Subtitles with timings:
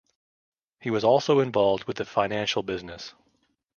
[0.79, 3.13] He was also involved with the financial business.